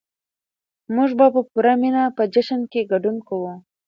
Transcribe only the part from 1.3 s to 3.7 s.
په پوره مينه په جشن کې ګډون کوو.